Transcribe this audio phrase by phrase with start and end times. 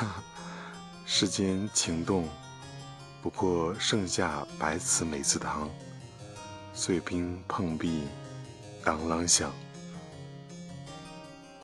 [1.06, 2.28] 世间情动，
[3.22, 5.68] 不过盛夏白瓷美瓷堂，
[6.72, 8.04] 碎冰碰壁，
[8.84, 9.52] 当啷响。